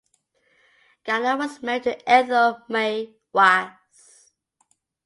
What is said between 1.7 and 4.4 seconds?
to Ethel May Wass.